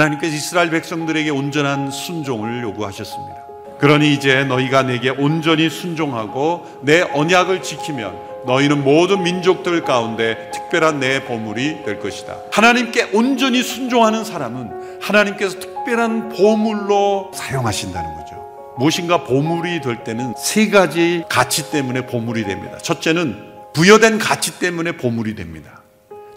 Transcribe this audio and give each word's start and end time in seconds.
하나님께서 0.00 0.34
이스라엘 0.34 0.70
백성들에게 0.70 1.28
온전한 1.30 1.90
순종을 1.90 2.62
요구하셨습니다. 2.62 3.36
그러니 3.78 4.14
이제 4.14 4.44
너희가 4.44 4.82
내게 4.82 5.10
온전히 5.10 5.68
순종하고 5.68 6.80
내 6.82 7.02
언약을 7.02 7.62
지키면 7.62 8.30
너희는 8.46 8.82
모든 8.82 9.22
민족들 9.22 9.82
가운데 9.82 10.50
특별한 10.52 11.00
내 11.00 11.24
보물이 11.24 11.84
될 11.84 12.00
것이다. 12.00 12.34
하나님께 12.52 13.10
온전히 13.12 13.62
순종하는 13.62 14.24
사람은 14.24 15.00
하나님께서 15.02 15.58
특별한 15.58 16.30
보물로 16.30 17.32
사용하신다는 17.34 18.16
거죠. 18.16 18.36
무엇인가 18.78 19.24
보물이 19.24 19.82
될 19.82 20.04
때는 20.04 20.34
세 20.38 20.70
가지 20.70 21.24
가치 21.28 21.70
때문에 21.70 22.06
보물이 22.06 22.44
됩니다. 22.44 22.78
첫째는 22.78 23.50
부여된 23.74 24.18
가치 24.18 24.58
때문에 24.58 24.92
보물이 24.92 25.34
됩니다. 25.34 25.82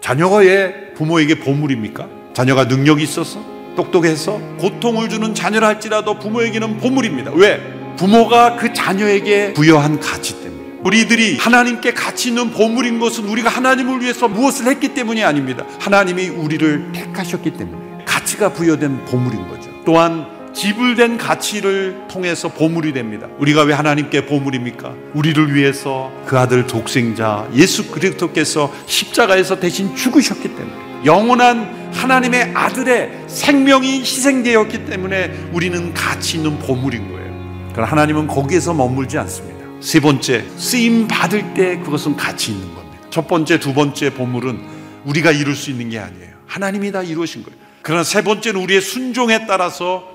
자녀가 0.02 0.36
왜 0.36 0.92
부모에게 0.94 1.40
보물입니까? 1.40 2.06
자녀가 2.34 2.64
능력이 2.64 3.02
있어서 3.02 3.53
똑똑해서 3.74 4.38
고통을 4.58 5.08
주는 5.08 5.34
자녀라 5.34 5.68
할지라도 5.68 6.18
부모에게는 6.18 6.78
보물입니다. 6.78 7.32
왜? 7.34 7.60
부모가 7.96 8.56
그 8.56 8.72
자녀에게 8.72 9.54
부여한 9.54 10.00
가치 10.00 10.40
때문에. 10.42 10.54
우리들이 10.84 11.38
하나님께 11.38 11.94
가치 11.94 12.28
있는 12.28 12.50
보물인 12.50 12.98
것은 12.98 13.24
우리가 13.24 13.48
하나님을 13.48 14.02
위해서 14.02 14.28
무엇을 14.28 14.66
했기 14.66 14.92
때문이 14.94 15.24
아닙니다. 15.24 15.64
하나님이 15.80 16.28
우리를 16.28 16.92
택하셨기 16.92 17.52
때문에 17.52 18.04
가치가 18.04 18.52
부여된 18.52 19.06
보물인 19.06 19.48
거죠. 19.48 19.70
또한 19.86 20.26
지불된 20.52 21.18
가치를 21.18 22.04
통해서 22.08 22.48
보물이 22.48 22.92
됩니다. 22.92 23.26
우리가 23.38 23.62
왜 23.62 23.74
하나님께 23.74 24.26
보물입니까? 24.26 24.94
우리를 25.14 25.54
위해서 25.54 26.12
그 26.26 26.38
아들 26.38 26.66
독생자 26.66 27.48
예수 27.54 27.90
그리스도께서 27.90 28.72
십자가에서 28.86 29.58
대신 29.58 29.96
죽으셨기 29.96 30.54
때문에 30.54 30.84
영원한 31.04 31.83
하나님의 31.94 32.52
아들의 32.54 33.24
생명이 33.28 34.00
희생되었기 34.00 34.86
때문에 34.86 35.48
우리는 35.52 35.94
가치 35.94 36.36
있는 36.36 36.58
보물인 36.58 37.10
거예요. 37.10 37.70
그러나 37.72 37.90
하나님은 37.90 38.26
거기에서 38.26 38.74
머물지 38.74 39.16
않습니다. 39.18 39.64
세 39.80 40.00
번째, 40.00 40.44
쓰임 40.56 41.08
받을 41.08 41.54
때 41.54 41.78
그것은 41.78 42.16
가치 42.16 42.52
있는 42.52 42.74
겁니다. 42.74 42.98
첫 43.10 43.26
번째, 43.28 43.58
두 43.58 43.74
번째 43.74 44.12
보물은 44.12 44.60
우리가 45.04 45.30
이룰 45.30 45.54
수 45.54 45.70
있는 45.70 45.90
게 45.90 45.98
아니에요. 45.98 46.34
하나님이 46.46 46.92
다 46.92 47.02
이루신 47.02 47.42
거예요. 47.42 47.58
그러나 47.82 48.02
세 48.02 48.22
번째는 48.22 48.60
우리의 48.60 48.80
순종에 48.80 49.46
따라서 49.46 50.08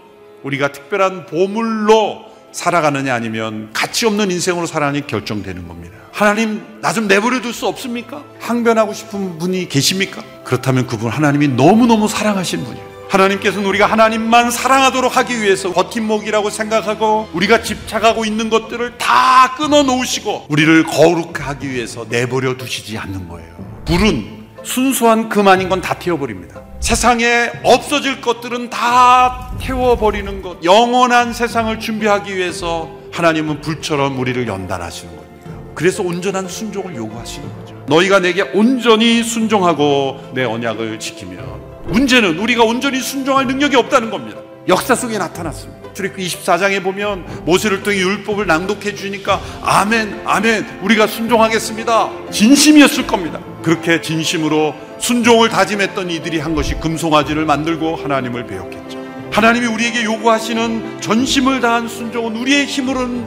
우리가 0.43 0.71
특별한 0.71 1.25
보물로 1.27 2.28
살아가느냐 2.51 3.13
아니면 3.13 3.69
가치 3.73 4.05
없는 4.05 4.31
인생으로 4.31 4.65
살아가느냐 4.67 5.05
결정되는 5.05 5.67
겁니다. 5.67 5.97
하나님 6.11 6.61
나 6.81 6.93
좀 6.93 7.07
내버려 7.07 7.41
둘 7.41 7.53
수 7.53 7.67
없습니까? 7.67 8.23
항변하고 8.39 8.93
싶은 8.93 9.37
분이 9.37 9.69
계십니까? 9.69 10.21
그렇다면 10.43 10.87
그분 10.87 11.11
하나님이 11.11 11.49
너무너무 11.49 12.07
사랑하신 12.07 12.63
분이에요. 12.63 12.89
하나님께서는 13.09 13.67
우리가 13.67 13.87
하나님만 13.87 14.51
사랑하도록 14.51 15.17
하기 15.17 15.41
위해서 15.41 15.71
버팀목이라고 15.73 16.49
생각하고 16.51 17.27
우리가 17.33 17.63
집착하고 17.63 18.23
있는 18.25 18.49
것들을 18.51 18.97
다 18.99 19.55
끊어 19.55 19.81
놓으시고 19.83 20.45
우리를 20.49 20.83
거룩하게 20.83 21.43
하기 21.43 21.71
위해서 21.71 22.05
내버려 22.07 22.55
두시지 22.57 22.97
않는 22.99 23.27
거예요. 23.29 23.83
불은 23.85 24.45
순수한 24.63 25.29
금 25.29 25.47
아닌 25.47 25.69
건 25.69 25.81
다 25.81 25.95
태워버립니다. 25.95 26.61
세상에 26.79 27.51
없어질 27.63 28.21
것들은 28.21 28.69
다 28.69 29.51
태워버리는 29.59 30.41
것. 30.41 30.63
영원한 30.63 31.33
세상을 31.33 31.79
준비하기 31.79 32.35
위해서 32.35 32.89
하나님은 33.11 33.61
불처럼 33.61 34.17
우리를 34.17 34.47
연단하시는 34.47 35.15
겁니다. 35.15 35.51
그래서 35.75 36.03
온전한 36.03 36.47
순종을 36.47 36.95
요구하시는 36.95 37.47
거죠. 37.55 37.75
너희가 37.87 38.19
내게 38.19 38.41
온전히 38.41 39.23
순종하고 39.23 40.31
내 40.33 40.43
언약을 40.43 40.99
지키면 40.99 41.43
문제는 41.87 42.39
우리가 42.39 42.63
온전히 42.63 42.99
순종할 43.01 43.47
능력이 43.47 43.75
없다는 43.75 44.09
겁니다. 44.09 44.39
역사 44.67 44.95
속에 44.95 45.17
나타났습니다. 45.17 45.93
출애굽 45.93 46.19
24장에 46.19 46.83
보면 46.83 47.43
모세를 47.45 47.83
통해 47.83 47.97
율법을 47.97 48.45
낭독해 48.47 48.95
주니까 48.95 49.41
아멘 49.61 50.21
아멘 50.25 50.79
우리가 50.83 51.07
순종하겠습니다. 51.07 52.09
진심이었을 52.31 53.07
겁니다. 53.07 53.39
그렇게 53.61 54.01
진심으로 54.01 54.75
순종을 54.99 55.49
다짐했던 55.49 56.09
이들이 56.09 56.39
한 56.39 56.55
것이 56.55 56.75
금송아지를 56.75 57.45
만들고 57.45 57.95
하나님을 57.95 58.47
배웠겠죠. 58.47 58.99
하나님이 59.31 59.67
우리에게 59.67 60.03
요구하시는 60.03 61.01
전심을 61.01 61.61
다한 61.61 61.87
순종은 61.87 62.35
우리의 62.37 62.65
힘으로는 62.65 63.25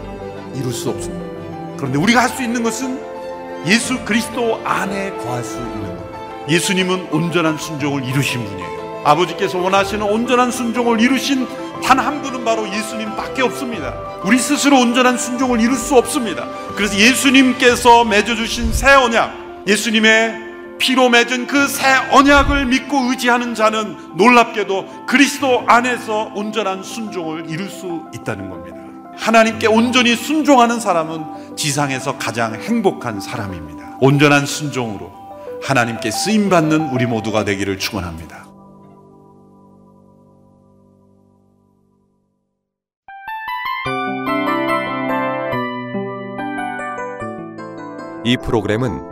이룰 0.57 0.73
수 0.73 0.91
없습니다. 0.91 1.25
그런데 1.77 1.99
우리가 1.99 2.23
할 2.23 2.29
수 2.31 2.43
있는 2.43 2.63
것은 2.63 2.99
예수 3.67 3.99
그리스도 4.05 4.61
안에 4.65 5.11
거할 5.19 5.45
수 5.45 5.57
있는 5.57 5.73
겁니다. 5.83 6.03
예수님은 6.49 7.09
온전한 7.13 7.57
순종을 7.57 8.05
이루신 8.05 8.45
분이에요. 8.45 9.03
아버지께서 9.05 9.59
원하시는 9.59 10.05
온전한 10.05 10.51
순종을 10.51 11.01
이루신 11.01 11.47
단 11.83 11.99
한 11.99 12.23
분은 12.23 12.45
바로 12.45 12.69
예수님밖에 12.69 13.43
없습니다. 13.43 13.93
우리 14.25 14.39
스스로 14.39 14.79
온전한 14.79 15.19
순종을 15.19 15.61
이룰 15.61 15.77
수 15.77 15.97
없습니다. 15.97 16.47
그래서 16.77 16.97
예수님께서 16.97 18.05
맺어주신 18.05 18.73
새 18.73 18.95
언약, 18.95 19.42
예수님의 19.67 20.53
피로 20.79 21.09
맺은 21.09 21.47
그 21.47 21.69
새 21.69 21.87
언약을 22.11 22.67
믿고 22.67 23.11
의지하는 23.11 23.55
자는 23.55 24.17
놀랍게도 24.17 25.07
그리스도 25.07 25.65
안에서 25.67 26.33
온전한 26.35 26.83
순종을 26.83 27.49
이룰 27.49 27.69
수 27.69 28.03
있다는 28.15 28.51
겁니다. 28.51 28.79
하나님께 29.17 29.67
온전히 29.69 30.17
순종하는 30.17 30.81
사람은 30.81 31.57
지상에서 31.57 32.19
가장 32.19 32.55
행복한 32.55 33.21
사람입니다. 33.21 33.99
온전한 34.01 34.47
순종으로 34.47 35.13
하나님께 35.63 36.11
쓰임 36.11 36.49
받는 36.49 36.89
우리 36.91 37.07
모두가 37.07 37.45
되기를 37.45 37.79
축원합니다. 37.79 38.43
이 48.25 48.37
프로그램은 48.37 49.12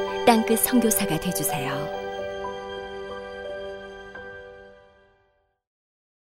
땅끝 0.25 0.59
성교사가 0.59 1.19
되주세요 1.19 2.00